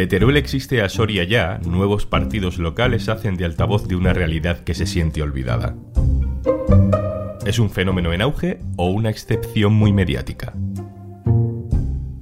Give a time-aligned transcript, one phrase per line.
[0.00, 4.60] De Teruel existe a Soria ya, nuevos partidos locales hacen de altavoz de una realidad
[4.60, 5.76] que se siente olvidada.
[7.44, 10.54] ¿Es un fenómeno en auge o una excepción muy mediática?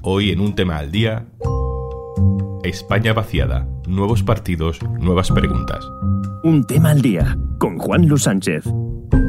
[0.03, 1.27] Hoy en un tema al día,
[2.64, 5.86] España vaciada, nuevos partidos, nuevas preguntas.
[6.43, 8.64] Un tema al día con Juan Luis Sánchez,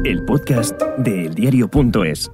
[0.04, 2.28] el podcast de eldiario.es.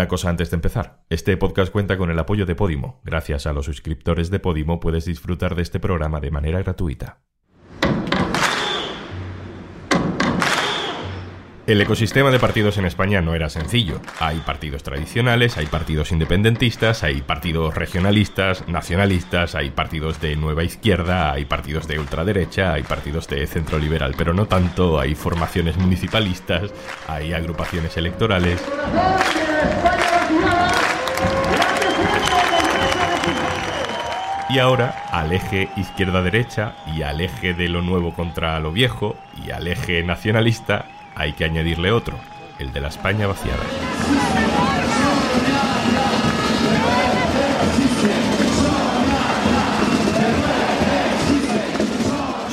[0.00, 1.04] Una cosa antes de empezar.
[1.10, 3.02] Este podcast cuenta con el apoyo de Podimo.
[3.04, 7.18] Gracias a los suscriptores de Podimo puedes disfrutar de este programa de manera gratuita.
[11.66, 14.00] El ecosistema de partidos en España no era sencillo.
[14.18, 21.30] Hay partidos tradicionales, hay partidos independentistas, hay partidos regionalistas, nacionalistas, hay partidos de nueva izquierda,
[21.30, 26.72] hay partidos de ultraderecha, hay partidos de centro liberal, pero no tanto, hay formaciones municipalistas,
[27.06, 28.60] hay agrupaciones electorales.
[34.50, 39.14] Y ahora, al eje izquierda-derecha y al eje de lo nuevo contra lo viejo
[39.46, 42.16] y al eje nacionalista, hay que añadirle otro,
[42.58, 44.69] el de la España vaciada.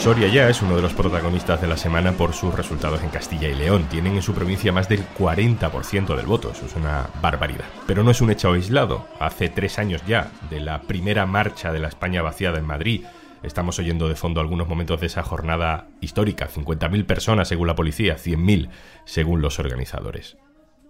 [0.08, 3.50] Soria ya es uno de los protagonistas de la semana por sus resultados en Castilla
[3.50, 3.88] y León.
[3.90, 7.66] Tienen en su provincia más del 40% del voto, eso es una barbaridad.
[7.88, 9.06] Pero no es un hecho aislado.
[9.20, 13.04] Hace tres años ya, de la primera marcha de la España vaciada en Madrid,
[13.44, 18.16] Estamos oyendo de fondo algunos momentos de esa jornada histórica, 50.000 personas según la policía,
[18.16, 18.70] 100.000
[19.04, 20.38] según los organizadores.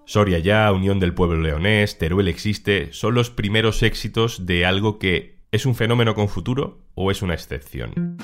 [0.05, 5.39] Soria ya, Unión del Pueblo Leonés, Teruel existe, son los primeros éxitos de algo que
[5.51, 8.17] es un fenómeno con futuro o es una excepción.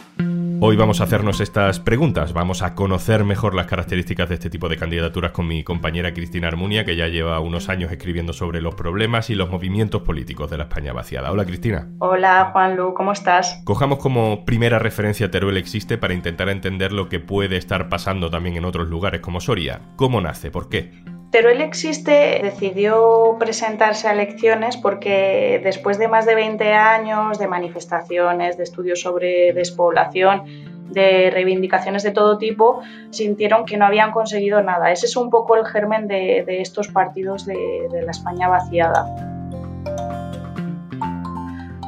[0.66, 4.70] Hoy vamos a hacernos estas preguntas, vamos a conocer mejor las características de este tipo
[4.70, 8.73] de candidaturas con mi compañera Cristina Armunia, que ya lleva unos años escribiendo sobre los
[8.73, 11.33] problemas y los movimientos políticos de la España vaciada.
[11.33, 11.89] Hola Cristina.
[12.00, 13.61] Hola Juanlu, ¿cómo estás?
[13.66, 18.55] Cojamos como primera referencia Teruel Existe para intentar entender lo que puede estar pasando también
[18.55, 19.82] en otros lugares como Soria.
[19.98, 20.49] ¿Cómo nace?
[20.49, 20.93] ¿Por qué?
[21.33, 28.55] Teruel Existe decidió presentarse a elecciones porque después de más de 20 años de manifestaciones,
[28.55, 30.44] de estudios sobre despoblación,
[30.92, 34.92] de reivindicaciones de todo tipo, sintieron que no habían conseguido nada.
[34.92, 39.08] Ese es un poco el germen de, estos partidos de, de la España vaciada.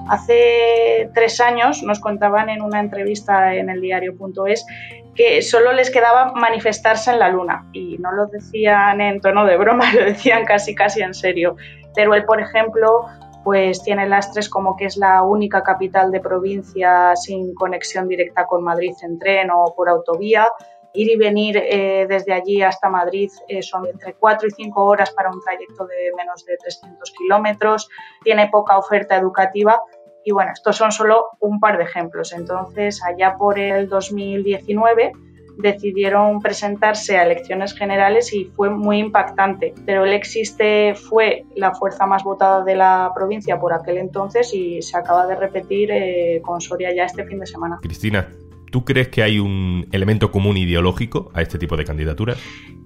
[0.10, 4.66] Hace tres años nos contaban en una entrevista en el diario.es
[5.16, 9.58] que solo les quedaba manifestarse en la luna y no lo decían en tono de
[9.58, 11.56] broma, lo decían casi casi en serio.
[11.94, 13.06] Teruel, por ejemplo,
[13.46, 18.64] pues tiene lastres como que es la única capital de provincia sin conexión directa con
[18.64, 20.48] Madrid en tren o por autovía.
[20.94, 25.12] Ir y venir eh, desde allí hasta Madrid eh, son entre 4 y 5 horas
[25.12, 27.90] para un trayecto de menos de 300 kilómetros.
[28.24, 29.80] Tiene poca oferta educativa
[30.26, 32.34] y bueno, estos son solo un par de ejemplos.
[32.34, 35.14] Entonces, allá por el 2019
[35.58, 39.74] decidieron presentarse a elecciones generales y fue muy impactante.
[39.86, 44.82] Pero el Existe fue la fuerza más votada de la provincia por aquel entonces y
[44.82, 47.80] se acaba de repetir eh, con Soria ya este fin de semana.
[47.82, 48.28] Cristina,
[48.76, 52.38] ¿Tú crees que hay un elemento común ideológico a este tipo de candidaturas?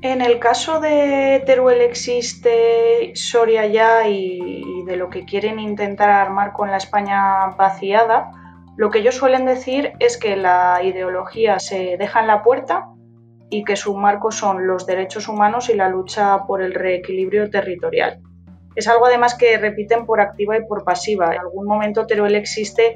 [0.04, 6.54] En el caso de Teruel existe Soria ya y, de lo que quieren intentar armar
[6.54, 8.30] con la España vaciada,
[8.78, 12.90] lo que ellos suelen decir es que la ideología se deja en la puerta
[13.50, 18.22] y que su marco son los derechos humanos y la lucha por el reequilibrio territorial.
[18.76, 21.34] Es algo además que repiten por activa y por pasiva.
[21.34, 22.96] En algún momento Teruel existe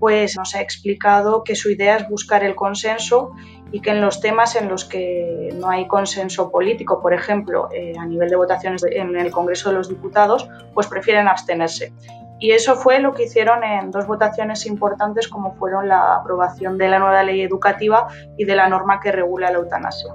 [0.00, 3.32] pues nos ha explicado que su idea es buscar el consenso
[3.70, 7.92] y que en los temas en los que no hay consenso político, por ejemplo, eh,
[7.98, 11.92] a nivel de votaciones en el Congreso de los Diputados, pues prefieren abstenerse.
[12.40, 16.88] Y eso fue lo que hicieron en dos votaciones importantes como fueron la aprobación de
[16.88, 20.14] la nueva ley educativa y de la norma que regula la eutanasia.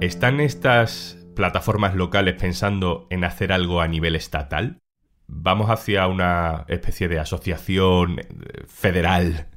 [0.00, 4.83] ¿Están estas plataformas locales pensando en hacer algo a nivel estatal?
[5.26, 9.48] Vamos hacia una especie de asociación eh, federal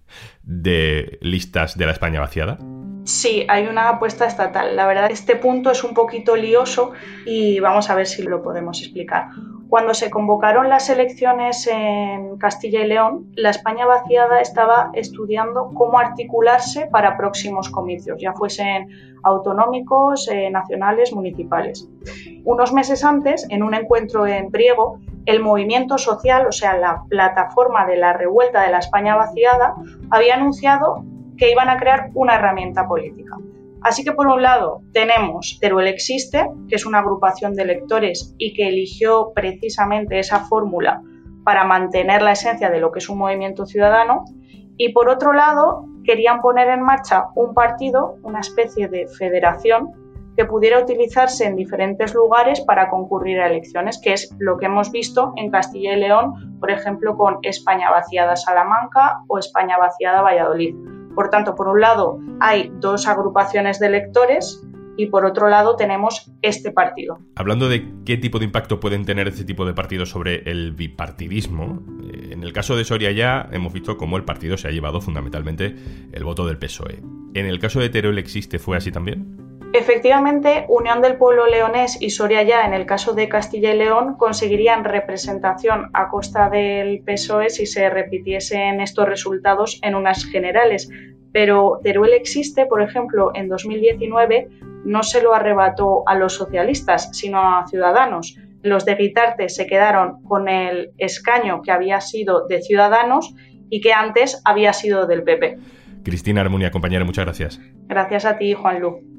[0.43, 2.57] de listas de la España vaciada?
[3.03, 4.75] Sí, hay una apuesta estatal.
[4.75, 6.93] La verdad, este punto es un poquito lioso
[7.25, 9.27] y vamos a ver si lo podemos explicar.
[9.69, 15.99] Cuando se convocaron las elecciones en Castilla y León, la España vaciada estaba estudiando cómo
[15.99, 18.89] articularse para próximos comicios, ya fuesen
[19.23, 21.89] autonómicos, eh, nacionales, municipales.
[22.45, 27.85] Unos meses antes, en un encuentro en Priego, el movimiento social, o sea, la plataforma
[27.85, 29.75] de la revuelta de la España vaciada,
[30.09, 31.03] había anunciado
[31.37, 33.35] que iban a crear una herramienta política.
[33.81, 38.53] Así que por un lado tenemos Teruel Existe, que es una agrupación de electores y
[38.53, 41.01] que eligió precisamente esa fórmula
[41.43, 44.25] para mantener la esencia de lo que es un movimiento ciudadano.
[44.77, 49.91] Y por otro lado, querían poner en marcha un partido, una especie de federación,
[50.35, 54.91] que pudiera utilizarse en diferentes lugares para concurrir a elecciones, que es lo que hemos
[54.91, 60.75] visto en Castilla y León, por ejemplo, con España vaciada Salamanca o España vaciada Valladolid.
[61.17, 64.63] Por tanto, por un lado hay dos agrupaciones de electores
[64.97, 67.17] y por otro lado tenemos este partido.
[67.35, 71.81] Hablando de qué tipo de impacto pueden tener este tipo de partidos sobre el bipartidismo,
[72.03, 75.01] eh, en el caso de Soria ya hemos visto cómo el partido se ha llevado
[75.01, 75.75] fundamentalmente
[76.11, 77.01] el voto del PSOE.
[77.33, 79.46] ¿En el caso de Teruel existe fue así también?
[79.73, 84.15] Efectivamente, Unión del Pueblo Leonés y Soria ya, en el caso de Castilla y León,
[84.17, 90.89] conseguirían representación a costa del PSOE si se repitiesen estos resultados en unas generales.
[91.33, 94.47] Pero Teruel existe, por ejemplo, en 2019
[94.85, 98.37] no se lo arrebató a los socialistas, sino a Ciudadanos.
[98.63, 103.35] Los de Guitarte se quedaron con el escaño que había sido de Ciudadanos
[103.69, 105.57] y que antes había sido del PP.
[106.03, 107.61] Cristina Armunia, compañera, muchas gracias.
[107.87, 109.16] Gracias a ti, Juan Lu.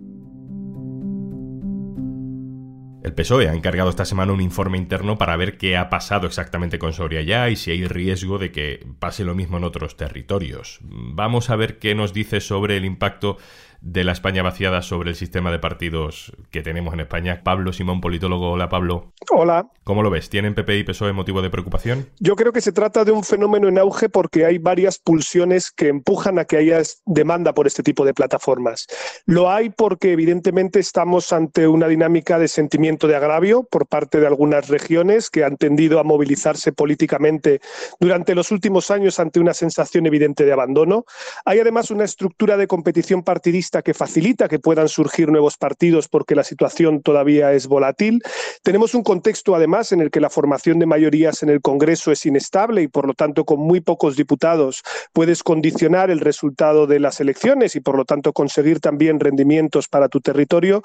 [3.03, 6.81] El PSOE ha encargado esta semana un informe interno para ver qué ha pasado exactamente
[6.81, 10.81] con Soria ya y si hay riesgo de que pase lo mismo en otros territorios.
[10.83, 13.39] Vamos a ver qué nos dice sobre el impacto
[13.81, 17.43] de la España vaciada sobre el sistema de partidos que tenemos en España.
[17.45, 18.51] Pablo Simón, politólogo.
[18.51, 19.13] Hola, Pablo.
[19.31, 19.69] Hola.
[19.85, 20.29] ¿Cómo lo ves?
[20.29, 22.09] ¿Tienen PP y PSOE motivo de preocupación?
[22.19, 25.89] Yo creo que se trata de un fenómeno en auge porque hay varias pulsiones que
[25.89, 28.87] empujan a que haya demanda por este tipo de plataformas.
[29.27, 34.27] Lo hay porque evidentemente estamos ante una dinámica de sentimiento de agravio por parte de
[34.27, 37.61] algunas regiones que han tendido a movilizarse políticamente
[38.01, 41.05] durante los últimos años ante una sensación evidente de abandono.
[41.45, 46.35] Hay además una estructura de competición partidista que facilita que puedan surgir nuevos partidos porque
[46.35, 48.23] la situación todavía es volátil.
[48.63, 52.25] Tenemos un contexto, además, en el que la formación de mayorías en el Congreso es
[52.27, 54.83] inestable y, por lo tanto, con muy pocos diputados
[55.13, 60.09] puedes condicionar el resultado de las elecciones y, por lo tanto, conseguir también rendimientos para
[60.09, 60.83] tu territorio.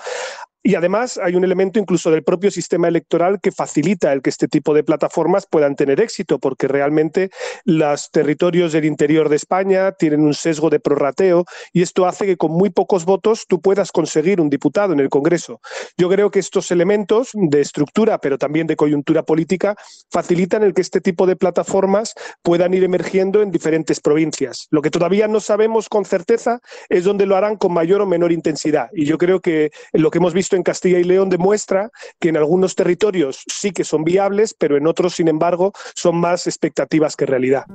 [0.66, 4.48] Y además hay un elemento incluso del propio sistema electoral que facilita el que este
[4.48, 7.32] tipo de plataformas puedan tener éxito, porque realmente
[7.66, 11.44] los territorios del interior de España tienen un sesgo de prorrateo
[11.74, 15.10] y esto hace que con muy pocos votos tú puedas conseguir un diputado en el
[15.10, 15.60] Congreso.
[15.98, 19.76] Yo creo que estos elementos de estructura, pero también de coyuntura política,
[20.10, 24.68] facilitan el que este tipo de plataformas puedan ir emergiendo en diferentes provincias.
[24.72, 28.32] Lo que todavía no sabemos con certeza es dónde lo harán con mayor o menor
[28.32, 28.88] intensidad.
[28.94, 32.38] Y yo creo que lo que hemos visto en Castilla y León demuestra que en
[32.38, 37.26] algunos territorios sí que son viables, pero en otros, sin embargo, son más expectativas que
[37.26, 37.66] realidad.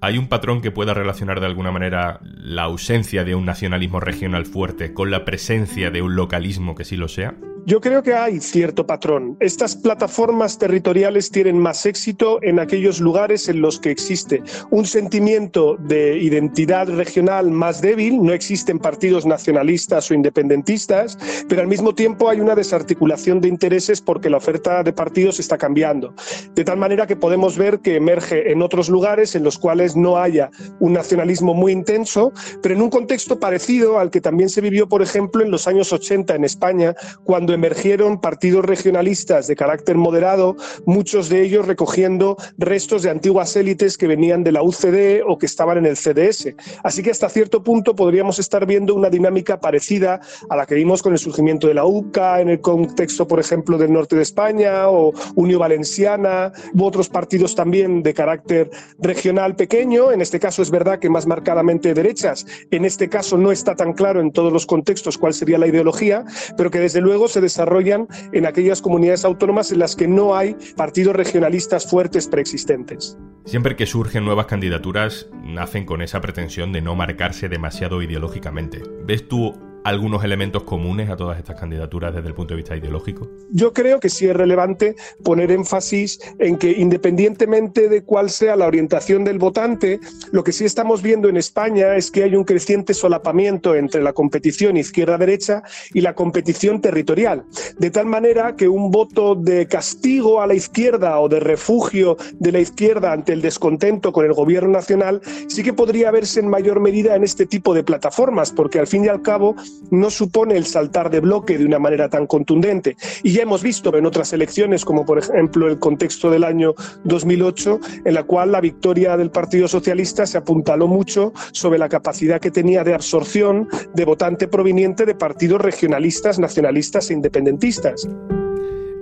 [0.00, 4.44] ¿Hay un patrón que pueda relacionar de alguna manera la ausencia de un nacionalismo regional
[4.44, 7.34] fuerte con la presencia de un localismo que sí lo sea?
[7.68, 9.36] Yo creo que hay cierto patrón.
[9.40, 14.40] Estas plataformas territoriales tienen más éxito en aquellos lugares en los que existe
[14.70, 21.66] un sentimiento de identidad regional más débil, no existen partidos nacionalistas o independentistas, pero al
[21.66, 26.14] mismo tiempo hay una desarticulación de intereses porque la oferta de partidos está cambiando.
[26.54, 30.18] De tal manera que podemos ver que emerge en otros lugares en los cuales no
[30.18, 30.50] haya
[30.80, 35.02] un nacionalismo muy intenso, pero en un contexto parecido al que también se vivió, por
[35.02, 36.94] ejemplo, en los años 80 en España,
[37.24, 43.98] cuando emergieron partidos regionalistas de carácter moderado, muchos de ellos recogiendo restos de antiguas élites
[43.98, 46.54] que venían de la UCD o que estaban en el CDS.
[46.82, 51.02] Así que hasta cierto punto podríamos estar viendo una dinámica parecida a la que vimos
[51.02, 54.88] con el surgimiento de la UCA en el contexto, por ejemplo, del norte de España
[54.88, 59.75] o Unión Valenciana u otros partidos también de carácter regional pequeño.
[59.82, 62.46] En este caso es verdad que más marcadamente derechas.
[62.70, 66.24] En este caso no está tan claro en todos los contextos cuál sería la ideología,
[66.56, 70.56] pero que desde luego se desarrollan en aquellas comunidades autónomas en las que no hay
[70.76, 73.18] partidos regionalistas fuertes preexistentes.
[73.44, 78.82] Siempre que surgen nuevas candidaturas, nacen con esa pretensión de no marcarse demasiado ideológicamente.
[79.04, 79.54] ¿Ves tú
[79.86, 83.30] algunos elementos comunes a todas estas candidaturas desde el punto de vista ideológico?
[83.52, 88.66] Yo creo que sí es relevante poner énfasis en que independientemente de cuál sea la
[88.66, 90.00] orientación del votante,
[90.32, 94.12] lo que sí estamos viendo en España es que hay un creciente solapamiento entre la
[94.12, 95.62] competición izquierda-derecha
[95.94, 97.44] y la competición territorial,
[97.78, 102.50] de tal manera que un voto de castigo a la izquierda o de refugio de
[102.50, 106.80] la izquierda ante el descontento con el gobierno nacional sí que podría verse en mayor
[106.80, 109.54] medida en este tipo de plataformas, porque al fin y al cabo
[109.90, 112.96] no supone el saltar de bloque de una manera tan contundente.
[113.22, 117.80] Y ya hemos visto en otras elecciones, como por ejemplo el contexto del año 2008,
[118.04, 122.50] en la cual la victoria del Partido Socialista se apuntaló mucho sobre la capacidad que
[122.50, 128.08] tenía de absorción de votante proveniente de partidos regionalistas, nacionalistas e independentistas.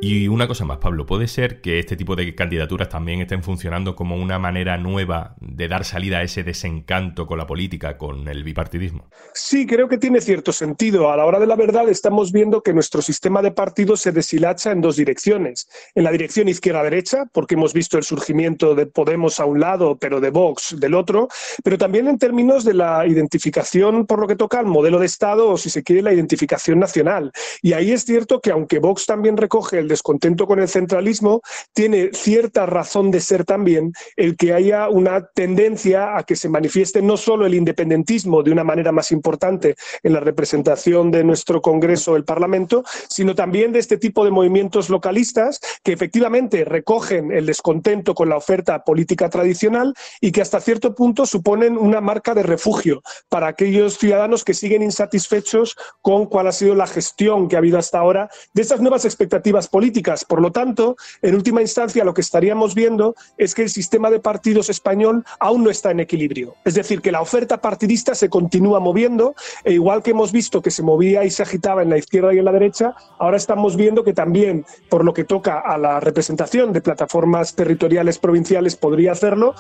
[0.07, 3.97] Y una cosa más, Pablo, ¿puede ser que este tipo de candidaturas también estén funcionando
[3.97, 8.45] como una manera nueva de dar salida a ese desencanto con la política, con el
[8.45, 9.09] bipartidismo?
[9.33, 11.11] Sí, creo que tiene cierto sentido.
[11.11, 14.73] A la hora de la verdad estamos viendo que nuestro sistema de partidos se deshilacha
[14.73, 15.71] en dos direcciones.
[15.95, 20.21] En la dirección izquierda-derecha, porque hemos visto el surgimiento de Podemos a un lado, pero
[20.21, 21.29] de Vox del otro,
[21.63, 25.49] pero también en términos de la identificación por lo que toca al modelo de Estado
[25.49, 27.33] o, si se quiere, la identificación nacional.
[27.63, 31.41] Y ahí es cierto que aunque Vox también recoge el descontento con el centralismo,
[31.73, 37.01] tiene cierta razón de ser también el que haya una tendencia a que se manifieste
[37.01, 42.17] no solo el independentismo de una manera más importante en la representación de nuestro Congreso,
[42.17, 48.15] el Parlamento, sino también de este tipo de movimientos localistas que efectivamente recogen el descontento
[48.15, 53.03] con la oferta política tradicional y que hasta cierto punto suponen una marca de refugio
[53.29, 57.79] para aquellos ciudadanos que siguen insatisfechos con cuál ha sido la gestión que ha habido
[57.79, 59.84] hasta ahora de estas nuevas expectativas políticas
[60.29, 64.21] por lo tanto, en última instancia, lo que estaríamos viendo es que el sistema de
[64.21, 66.55] partidos español aún no está en equilibrio.
[66.65, 70.71] Es decir, que la oferta partidista se continúa moviendo, e igual que hemos visto que
[70.71, 74.05] se movía y se agitaba en la izquierda y en la derecha, ahora estamos viendo
[74.05, 79.55] que también, por lo que toca a la representación de plataformas territoriales provinciales, podría hacerlo,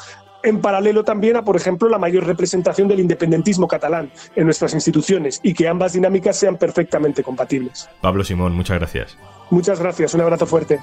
[0.44, 5.40] en paralelo también a, por ejemplo, la mayor representación del independentismo catalán en nuestras instituciones
[5.42, 7.88] y que ambas dinámicas sean perfectamente compatibles.
[8.00, 9.18] Pablo Simón, muchas gracias.
[9.50, 10.78] Muchas gracias, un abrazo fuerte.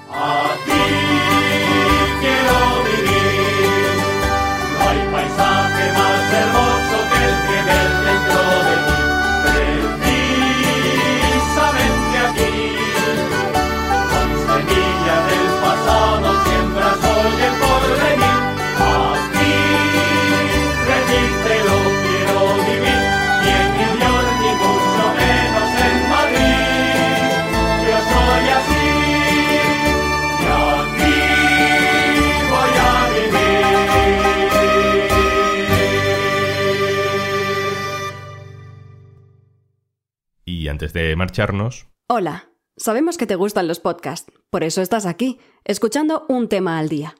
[40.90, 41.86] De marcharnos...
[42.08, 46.88] Hola, sabemos que te gustan los podcasts, por eso estás aquí, escuchando un tema al
[46.88, 47.14] día.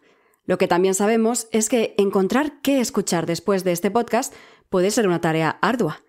[0.44, 4.34] Lo que también sabemos es que encontrar qué escuchar después de este podcast
[4.68, 6.00] puede ser una tarea ardua.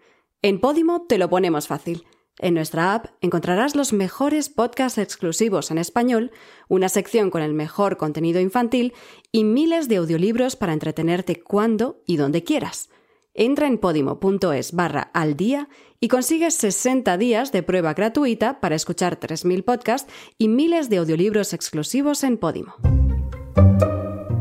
[0.42, 2.06] En Podimo te lo ponemos fácil.
[2.40, 6.32] En nuestra app encontrarás los mejores podcasts exclusivos en español,
[6.68, 8.94] una sección con el mejor contenido infantil
[9.32, 12.90] y miles de audiolibros para entretenerte cuando y donde quieras.
[13.36, 15.68] Entra en podimo.es barra al día
[16.00, 21.54] y consigues 60 días de prueba gratuita para escuchar 3.000 podcasts y miles de audiolibros
[21.54, 22.76] exclusivos en Podimo.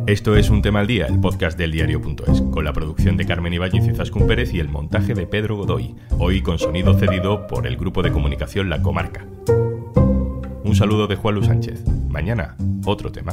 [0.07, 3.55] Esto es Un Tema al Día, el podcast del diario.es, con la producción de Carmen
[3.55, 7.67] Ibáñez y Zaskun Pérez y el montaje de Pedro Godoy, hoy con sonido cedido por
[7.67, 9.27] el grupo de comunicación La Comarca.
[10.65, 11.85] Un saludo de Juan Luis Sánchez.
[12.09, 13.33] Mañana, otro tema.